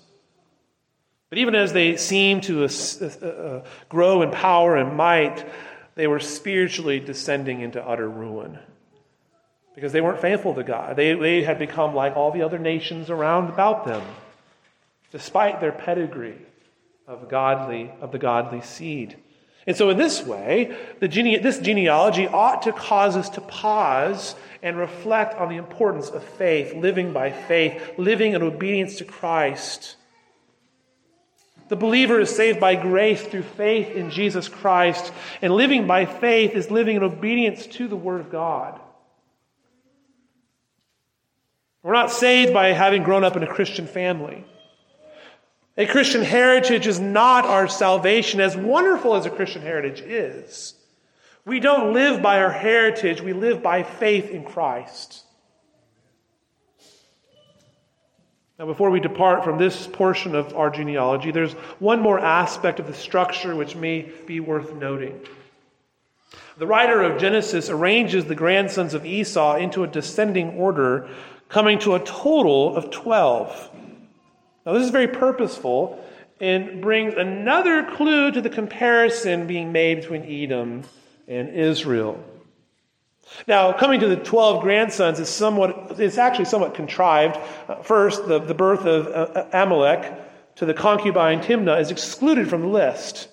[1.30, 2.68] But even as they seemed to uh,
[3.00, 5.44] uh, uh, grow in power and might,
[5.94, 8.58] they were spiritually descending into utter ruin
[9.74, 10.96] because they weren't faithful to God.
[10.96, 14.02] They, they had become like all the other nations around about them,
[15.10, 16.38] despite their pedigree
[17.06, 19.16] of, godly, of the godly seed.
[19.66, 24.36] And so, in this way, the gene- this genealogy ought to cause us to pause
[24.62, 29.96] and reflect on the importance of faith, living by faith, living in obedience to Christ.
[31.68, 36.52] The believer is saved by grace through faith in Jesus Christ, and living by faith
[36.52, 38.80] is living in obedience to the Word of God.
[41.82, 44.44] We're not saved by having grown up in a Christian family.
[45.78, 50.74] A Christian heritage is not our salvation, as wonderful as a Christian heritage is.
[51.44, 55.22] We don't live by our heritage, we live by faith in Christ.
[58.58, 62.86] Now, before we depart from this portion of our genealogy, there's one more aspect of
[62.86, 65.20] the structure which may be worth noting.
[66.56, 71.06] The writer of Genesis arranges the grandsons of Esau into a descending order,
[71.50, 73.70] coming to a total of 12.
[74.66, 76.04] Now, this is very purposeful
[76.40, 80.82] and brings another clue to the comparison being made between Edom
[81.28, 82.22] and Israel.
[83.46, 87.38] Now, coming to the 12 grandsons is somewhat, it's actually somewhat contrived.
[87.68, 90.12] Uh, first, the, the birth of uh, Amalek
[90.56, 93.28] to the concubine Timnah is excluded from the list.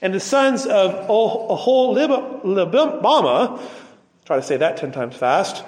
[0.00, 2.40] And the sons of Oholibamah,
[4.24, 5.64] try to say that 10 times fast,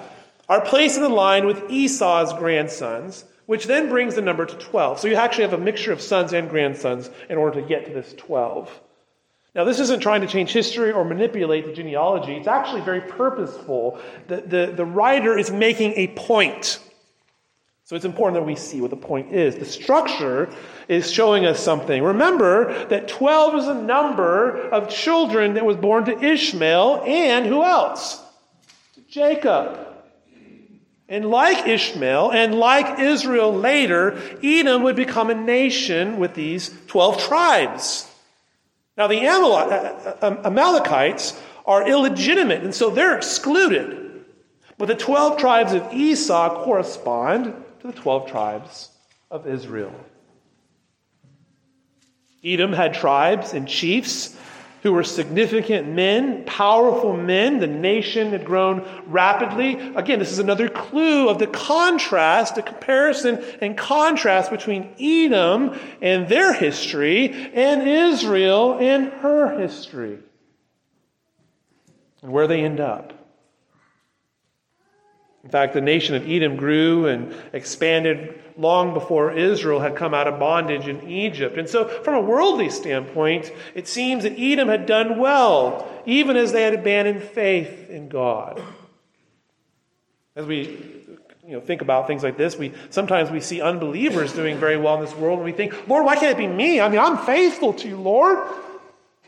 [0.49, 4.99] are placed in the line with Esau's grandsons which then brings the number to 12.
[4.99, 7.93] So you actually have a mixture of sons and grandsons in order to get to
[7.93, 8.69] this 12.
[9.53, 12.33] Now, this isn't trying to change history or manipulate the genealogy.
[12.33, 14.01] It's actually very purposeful.
[14.27, 16.79] The, the, the writer is making a point.
[17.85, 19.55] So it's important that we see what the point is.
[19.55, 20.49] The structure
[20.87, 22.03] is showing us something.
[22.03, 27.63] Remember that 12 is a number of children that was born to Ishmael and who
[27.63, 28.21] else?
[29.07, 29.84] Jacob.
[31.07, 37.21] And like Ishmael and like Israel later, Edom would become a nation with these 12
[37.21, 38.11] tribes.
[38.97, 44.25] Now, the uh, uh, um, Amalekites are illegitimate, and so they're excluded.
[44.77, 48.89] But the 12 tribes of Esau correspond to the 12 tribes
[49.29, 49.93] of Israel.
[52.43, 54.37] Edom had tribes and chiefs
[54.85, 57.57] who were significant men, powerful men.
[57.57, 59.79] The nation had grown rapidly.
[59.95, 66.29] Again, this is another clue of the contrast, the comparison and contrast between Edom and
[66.29, 70.19] their history and Israel and her history.
[72.21, 73.14] And where they end up.
[75.45, 80.27] In fact, the nation of Edom grew and expanded long before Israel had come out
[80.27, 81.59] of bondage in Egypt.
[81.59, 86.51] And so, from a worldly standpoint, it seems that Edom had done well, even as
[86.51, 88.59] they had abandoned faith in God.
[90.35, 90.63] As we
[91.45, 94.95] you know, think about things like this, we sometimes we see unbelievers doing very well
[94.95, 96.81] in this world, and we think, Lord, why can't it be me?
[96.81, 98.39] I mean, I'm faithful to you, Lord.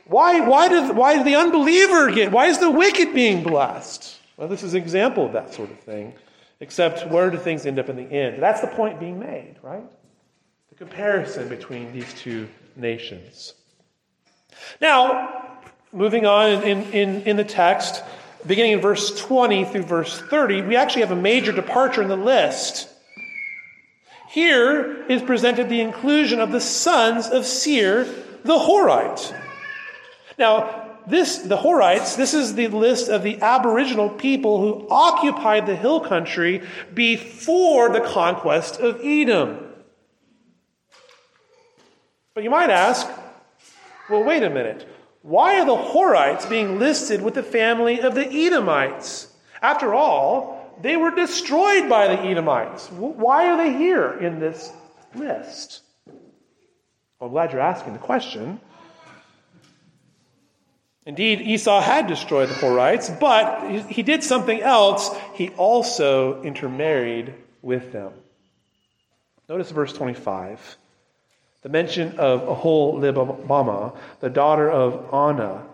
[0.05, 4.17] Why, why, does, why does the unbeliever get, why is the wicked being blessed?
[4.37, 6.13] Well, this is an example of that sort of thing,
[6.59, 8.41] except where do things end up in the end?
[8.41, 9.83] That's the point being made, right?
[10.69, 13.55] The comparison between these two nations.
[14.79, 15.59] Now,
[15.91, 18.03] moving on in, in, in the text,
[18.45, 22.15] beginning in verse 20 through verse 30, we actually have a major departure in the
[22.15, 22.89] list.
[24.29, 28.03] Here is presented the inclusion of the sons of Seir,
[28.43, 29.35] the Horite.
[30.37, 30.76] Now,
[31.07, 36.01] this, the Horites, this is the list of the Aboriginal people who occupied the hill
[36.01, 36.61] country
[36.93, 39.59] before the conquest of Edom.
[42.33, 43.09] But you might ask,
[44.09, 44.87] well, wait a minute.
[45.21, 49.27] Why are the Horites being listed with the family of the Edomites?
[49.61, 52.89] After all, they were destroyed by the Edomites.
[52.91, 54.71] Why are they here in this
[55.15, 55.81] list?
[56.05, 58.59] Well, I'm glad you're asking the question.
[61.07, 65.15] Indeed, Esau had destroyed the Horites, but he did something else.
[65.35, 68.11] He also intermarried with them.
[69.47, 70.77] Notice verse 25.
[71.61, 75.65] The mention of Aholibamah, the daughter of Anah,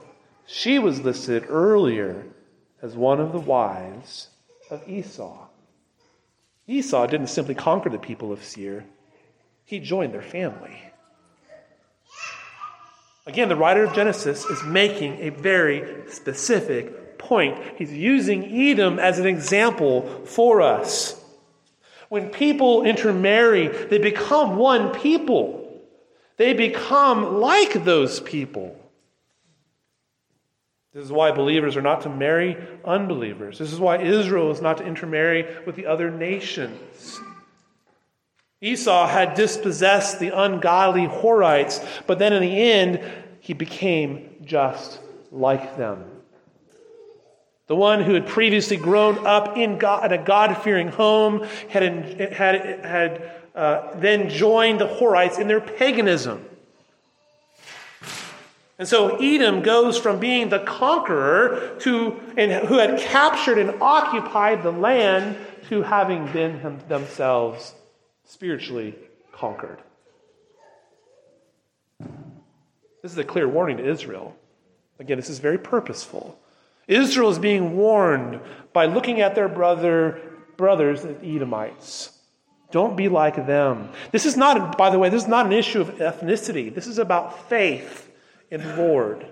[0.45, 2.25] she was listed earlier
[2.83, 4.27] as one of the wives
[4.69, 5.47] of Esau.
[6.67, 8.85] Esau didn't simply conquer the people of Seir,
[9.65, 10.92] he joined their family.
[13.25, 17.57] Again, the writer of Genesis is making a very specific point.
[17.77, 21.19] He's using Edom as an example for us.
[22.09, 25.81] When people intermarry, they become one people.
[26.37, 28.77] They become like those people.
[30.93, 32.55] This is why believers are not to marry
[32.85, 33.57] unbelievers.
[33.57, 37.19] This is why Israel is not to intermarry with the other nations.
[38.63, 43.01] Esau had dispossessed the ungodly Horites, but then in the end,
[43.41, 45.01] he became just
[45.33, 46.05] like them.
[47.67, 51.83] The one who had previously grown up in, God, in a God fearing home had,
[52.31, 56.45] had, had uh, then joined the Horites in their paganism.
[58.79, 64.63] And so Edom goes from being the conqueror to, and who had captured and occupied
[64.63, 65.35] the land
[65.67, 67.73] to having been themselves
[68.33, 68.95] spiritually
[69.31, 69.77] conquered.
[73.03, 74.35] This is a clear warning to Israel.
[74.99, 76.39] Again, this is very purposeful.
[76.87, 78.39] Israel is being warned
[78.73, 80.19] by looking at their brother,
[80.57, 82.17] brothers, the Edomites.
[82.71, 83.89] Don't be like them.
[84.11, 86.73] This is not, by the way, this is not an issue of ethnicity.
[86.73, 88.11] This is about faith
[88.49, 89.27] in the Lord.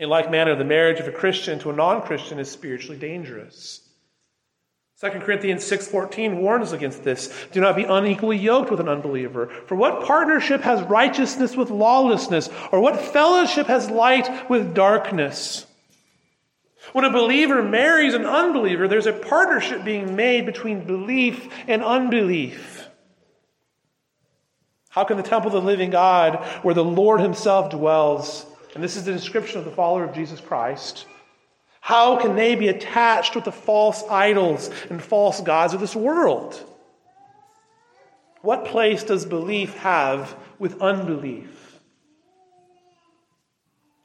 [0.00, 3.85] In like manner, the marriage of a Christian to a non Christian is spiritually dangerous.
[4.98, 7.28] 2 Corinthians 6:14 warns against this.
[7.52, 9.50] Do not be unequally yoked with an unbeliever.
[9.66, 15.66] For what partnership has righteousness with lawlessness, or what fellowship has light with darkness?
[16.92, 22.88] When a believer marries an unbeliever, there's a partnership being made between belief and unbelief.
[24.88, 28.96] How can the temple of the living God, where the Lord Himself dwells, and this
[28.96, 31.04] is the description of the follower of Jesus Christ,
[31.86, 36.60] how can they be attached with the false idols and false gods of this world?
[38.42, 41.78] What place does belief have with unbelief?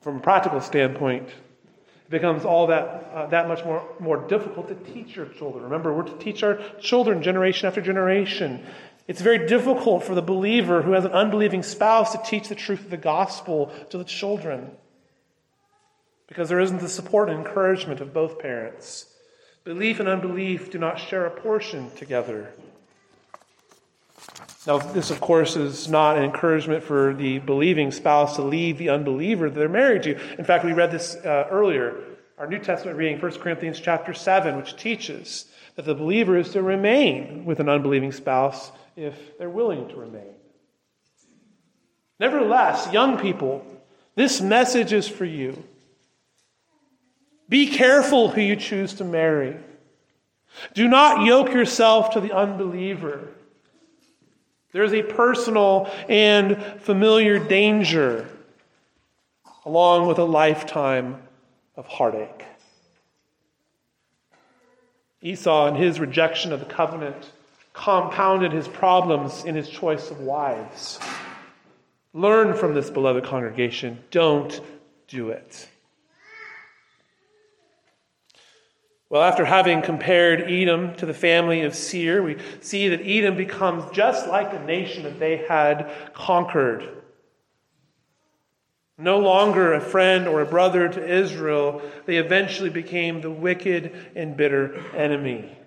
[0.02, 4.94] From a practical standpoint, it becomes all that, uh, that much more, more difficult to
[4.94, 5.64] teach your children.
[5.64, 8.64] Remember, we're to teach our children generation after generation.
[9.08, 12.82] It's very difficult for the believer who has an unbelieving spouse to teach the truth
[12.82, 14.70] of the gospel to the children
[16.32, 19.06] because there isn't the support and encouragement of both parents.
[19.66, 22.54] Belief and unbelief do not share a portion together.
[24.66, 28.88] Now, this, of course, is not an encouragement for the believing spouse to leave the
[28.88, 30.12] unbeliever that they're married to.
[30.38, 31.98] In fact, we read this uh, earlier,
[32.38, 36.64] our New Testament reading, 1 Corinthians chapter 7, which teaches that the believer is to
[36.64, 40.34] remain with an unbelieving spouse if they're willing to remain.
[42.22, 43.66] Nevertheless, young people,
[44.16, 45.62] this message is for you.
[47.52, 49.58] Be careful who you choose to marry.
[50.74, 53.28] Do not yoke yourself to the unbeliever.
[54.72, 58.30] There's a personal and familiar danger,
[59.66, 61.22] along with a lifetime
[61.76, 62.46] of heartache.
[65.22, 67.34] Esau, in his rejection of the covenant,
[67.74, 71.00] compounded his problems in his choice of wives.
[72.14, 74.02] Learn from this beloved congregation.
[74.10, 74.62] Don't
[75.10, 75.68] do it.
[79.12, 83.84] Well, after having compared Edom to the family of Seir, we see that Edom becomes
[83.92, 86.88] just like the nation that they had conquered.
[88.98, 94.38] No longer a friend or a brother to Israel, they eventually became the wicked and
[94.38, 95.58] bitter enemy.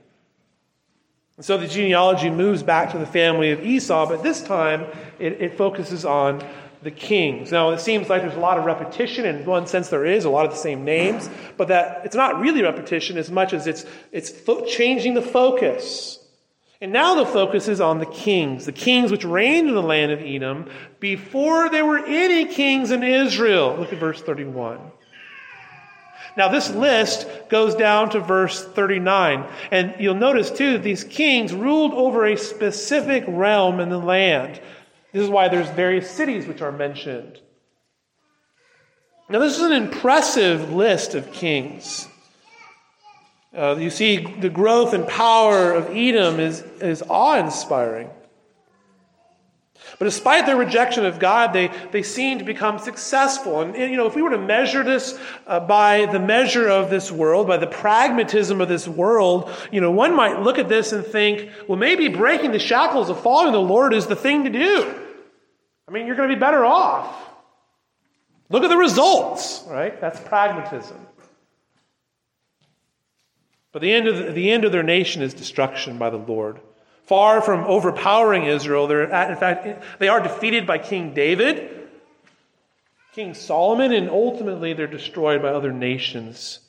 [1.37, 4.87] And so the genealogy moves back to the family of Esau, but this time
[5.19, 6.43] it, it, focuses on
[6.85, 7.51] the kings.
[7.51, 10.25] Now, it seems like there's a lot of repetition, and in one sense there is,
[10.25, 13.67] a lot of the same names, but that it's not really repetition as much as
[13.67, 16.21] it's, it's fo- changing the focus.
[16.81, 20.13] And now the focus is on the kings, the kings which reigned in the land
[20.13, 20.69] of Edom
[21.01, 23.77] before there were any kings in Israel.
[23.79, 24.79] Look at verse 31.
[26.37, 29.47] Now, this list goes down to verse 39.
[29.71, 34.61] And you'll notice, too, that these kings ruled over a specific realm in the land.
[35.15, 37.41] This is why there's various cities which are mentioned.
[39.29, 42.09] Now, this is an impressive list of kings.
[43.57, 48.11] Uh, you see, the growth and power of Edom is, is awe inspiring.
[50.01, 53.61] But despite their rejection of God, they, they seem to become successful.
[53.61, 56.91] And, and you know, if we were to measure this uh, by the measure of
[56.91, 60.91] this world, by the pragmatism of this world, you know, one might look at this
[60.91, 64.51] and think, well, maybe breaking the shackles of following the Lord is the thing to
[64.51, 65.03] do.
[65.89, 67.15] I mean, you're going to be better off.
[68.49, 70.01] Look at the results, right?
[70.01, 70.99] That's pragmatism.
[73.73, 76.61] But the end of, the, the end of their nation is destruction by the Lord.
[77.03, 81.89] Far from overpowering Israel, they're at, in fact, they are defeated by King David,
[83.13, 86.61] King Solomon, and ultimately they're destroyed by other nations.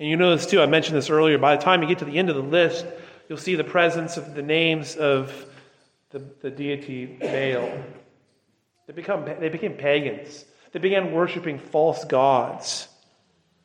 [0.00, 1.38] And you know this too, I mentioned this earlier.
[1.38, 2.86] By the time you get to the end of the list,
[3.28, 5.46] you'll see the presence of the names of
[6.10, 7.70] the, the deity Baal.
[8.88, 10.46] They, become, they became pagans.
[10.72, 12.88] They began worshiping false gods.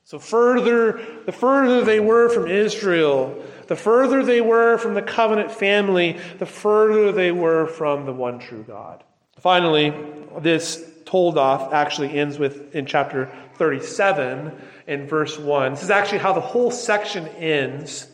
[0.03, 5.49] So further, the further they were from Israel, the further they were from the covenant
[5.49, 9.01] family, the further they were from the one true God.
[9.39, 9.93] Finally,
[10.39, 14.51] this Toldoth actually ends with in chapter 37
[14.87, 15.71] in verse 1.
[15.71, 18.07] This is actually how the whole section ends.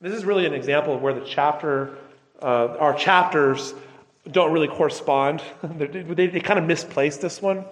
[0.00, 1.98] This is really an example of where the chapter,
[2.42, 3.74] uh, our chapters
[4.30, 5.42] don't really correspond.
[5.62, 7.64] they, they, kind of misplaced this one.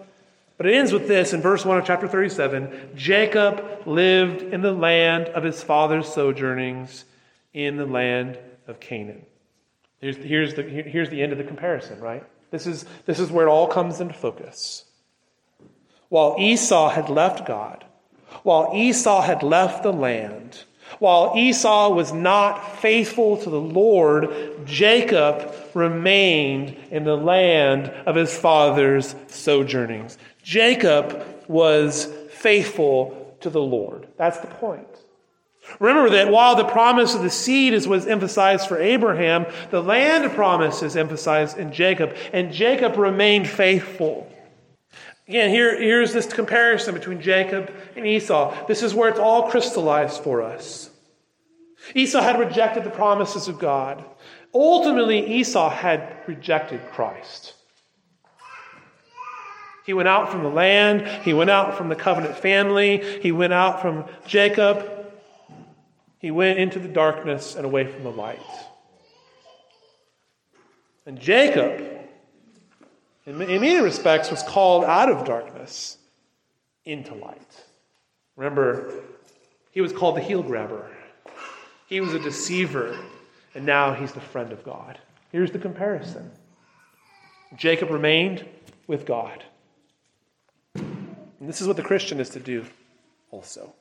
[0.57, 4.73] But it ends with this in verse 1 of chapter 37 Jacob lived in the
[4.73, 7.05] land of his father's sojournings
[7.55, 9.25] in the land of Canaan.
[10.01, 12.25] Here's, here's, the, here's the end of the comparison, right?
[12.51, 14.85] This is, this is where it all comes into focus.
[16.09, 17.85] While Esau had left God,
[18.43, 20.65] while Esau had left the land,
[20.99, 28.37] while Esau was not faithful to the Lord, Jacob remained in the land of his
[28.37, 30.19] father's sojournings.
[30.43, 34.07] Jacob was faithful to the Lord.
[34.17, 34.87] That's the point.
[35.79, 40.33] Remember that while the promise of the seed is was emphasized for Abraham, the land
[40.33, 44.31] promise is emphasized in Jacob, and Jacob remained faithful.
[45.29, 48.67] Again, here, here's this comparison between Jacob and Esau.
[48.67, 50.91] This is where it's all crystallized for us.
[51.95, 54.05] Esau had rejected the promises of God.
[54.53, 57.55] Ultimately, Esau had rejected Christ.
[59.87, 63.53] He went out from the land, he went out from the covenant family, he went
[63.53, 64.89] out from Jacob.
[66.19, 68.39] He went into the darkness and away from the light.
[71.07, 71.83] And Jacob,
[73.25, 75.97] in many respects, was called out of darkness
[76.85, 77.65] into light.
[78.37, 78.93] Remember,
[79.71, 80.91] he was called the heel grabber.
[81.87, 82.99] He was a deceiver,
[83.55, 84.99] and now he's the friend of God.
[85.33, 86.31] Here's the comparison
[87.57, 88.47] Jacob remained
[88.87, 89.45] with God.
[90.75, 92.65] And this is what the Christian is to do
[93.31, 93.73] also.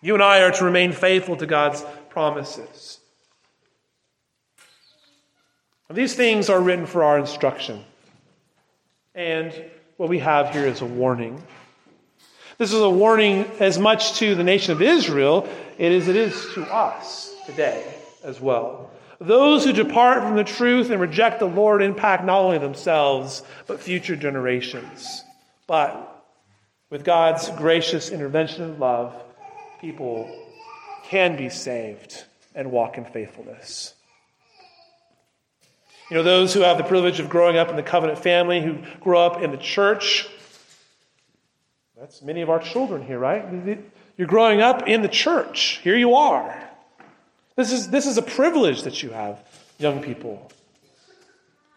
[0.00, 2.98] You and I are to remain faithful to God's promises.
[5.90, 7.84] these things are written for our instruction.
[9.14, 9.52] And
[9.98, 11.42] what we have here is a warning.
[12.56, 15.46] This is a warning as much to the nation of Israel
[15.78, 18.90] as it is to us today as well.
[19.20, 23.80] Those who depart from the truth and reject the Lord impact not only themselves, but
[23.80, 25.22] future generations.
[25.66, 26.24] But
[26.90, 29.14] with God's gracious intervention and love,
[29.80, 30.28] people
[31.04, 33.94] can be saved and walk in faithfulness.
[36.10, 38.78] You know, those who have the privilege of growing up in the covenant family, who
[39.00, 40.28] grow up in the church,
[41.98, 43.78] that's many of our children here, right?
[44.16, 45.80] You're growing up in the church.
[45.82, 46.70] Here you are.
[47.56, 49.38] This is, this is a privilege that you have,
[49.78, 50.50] young people.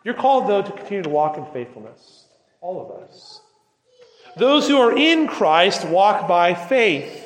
[0.03, 2.25] You're called, though, to continue to walk in faithfulness.
[2.61, 3.41] All of us.
[4.37, 7.23] Those who are in Christ walk by faith.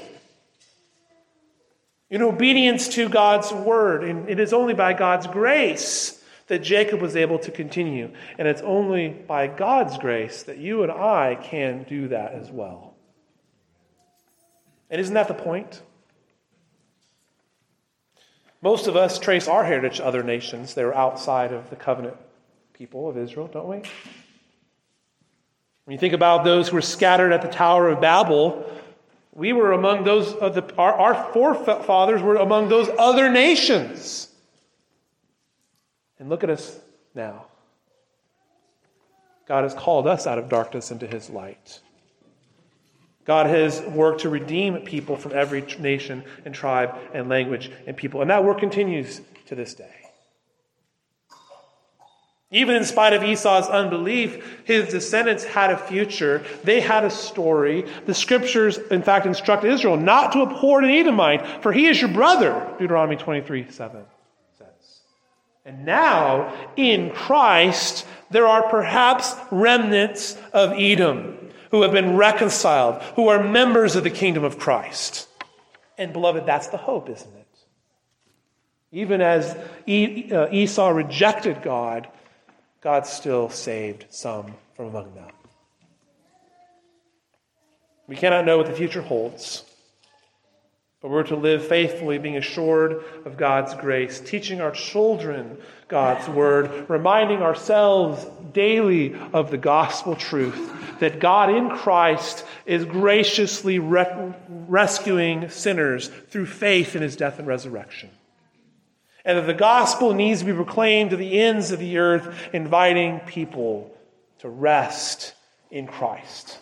[2.09, 4.03] In obedience to God's word.
[4.03, 8.11] And it is only by God's grace that Jacob was able to continue.
[8.37, 12.95] And it's only by God's grace that you and I can do that as well.
[14.89, 15.81] And isn't that the point?
[18.61, 22.17] Most of us trace our heritage to other nations that were outside of the covenant
[22.73, 23.77] people of Israel, don't we?
[25.85, 28.69] When you think about those who were scattered at the Tower of Babel,
[29.33, 34.27] we were among those of the, our, our forefathers were among those other nations.
[36.19, 36.77] And look at us
[37.15, 37.45] now.
[39.47, 41.79] God has called us out of darkness into his light.
[43.25, 48.21] God has worked to redeem people from every nation and tribe and language and people.
[48.21, 49.99] And that work continues to this day.
[52.51, 56.43] Even in spite of Esau's unbelief, his descendants had a future.
[56.63, 57.85] They had a story.
[58.07, 62.09] The scriptures, in fact, instruct Israel not to abhor an Edomite, for he is your
[62.09, 64.03] brother, Deuteronomy 23 7
[64.57, 64.67] says.
[65.63, 73.27] And now, in Christ, there are perhaps remnants of Edom who have been reconciled, who
[73.27, 75.27] are members of the kingdom of Christ.
[75.97, 77.45] And beloved, that's the hope, isn't it?
[78.91, 82.07] Even as uh, Esau rejected God,
[82.81, 85.29] God still saved some from among them.
[88.07, 89.63] We cannot know what the future holds,
[91.01, 96.89] but we're to live faithfully, being assured of God's grace, teaching our children God's word,
[96.89, 105.49] reminding ourselves daily of the gospel truth that God in Christ is graciously re- rescuing
[105.49, 108.09] sinners through faith in his death and resurrection.
[109.25, 113.19] And that the gospel needs to be proclaimed to the ends of the earth, inviting
[113.21, 113.95] people
[114.39, 115.33] to rest
[115.71, 116.57] in Christ.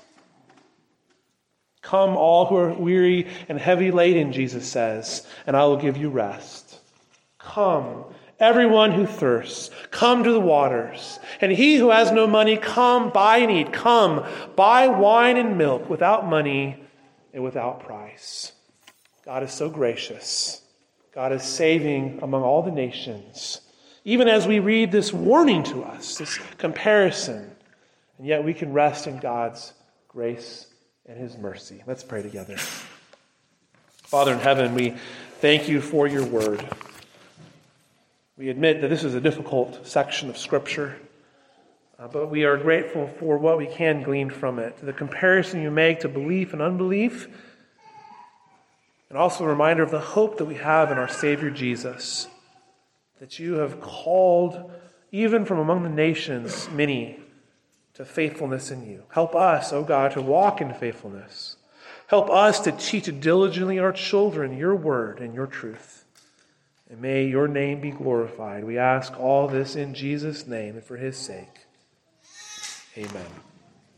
[1.87, 6.09] Come, all who are weary and heavy laden, Jesus says, and I will give you
[6.09, 6.81] rest.
[7.39, 8.03] Come,
[8.39, 11.17] Everyone who thirsts, come to the waters.
[11.39, 13.71] And he who has no money, come, buy and eat.
[13.71, 16.83] Come, buy wine and milk without money
[17.33, 18.51] and without price.
[19.25, 20.61] God is so gracious.
[21.15, 23.61] God is saving among all the nations.
[24.03, 27.55] Even as we read this warning to us, this comparison,
[28.17, 29.73] and yet we can rest in God's
[30.09, 30.66] grace
[31.07, 31.83] and his mercy.
[31.87, 32.57] Let's pray together.
[32.57, 34.95] Father in heaven, we
[35.39, 36.67] thank you for your word.
[38.37, 40.97] We admit that this is a difficult section of Scripture,
[41.97, 44.77] uh, but we are grateful for what we can glean from it.
[44.77, 47.27] The comparison you make to belief and unbelief,
[49.09, 52.27] and also a reminder of the hope that we have in our Savior Jesus,
[53.19, 54.69] that you have called,
[55.13, 57.17] even from among the nations, many
[57.97, 59.01] to faithfulness in you.
[59.09, 61.57] Help us, O oh God, to walk in faithfulness.
[62.05, 66.05] Help us to teach diligently our children your word and your truth.
[66.91, 68.63] And may your name be glorified.
[68.63, 71.65] We ask all this in Jesus' name and for his sake.
[72.95, 73.46] Amen.